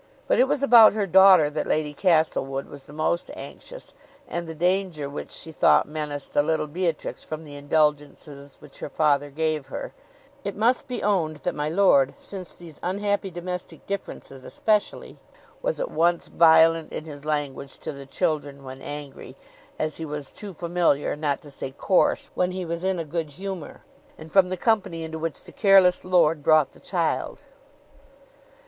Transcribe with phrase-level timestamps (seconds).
[0.27, 3.93] But it was about her daughter that Lady Castlewood was the most anxious,
[4.27, 8.89] and the danger which she thought menaced the little Beatrix from the indulgences which her
[8.89, 9.93] father gave her,
[10.43, 15.19] (it must be owned that my lord, since these unhappy domestic differences especially,
[15.61, 19.35] was at once violent in his language to the children when angry,
[19.77, 23.29] as he was too familiar, not to say coarse, when he was in a good
[23.29, 23.81] humor,)
[24.17, 27.43] and from the company into which the careless lord brought the child.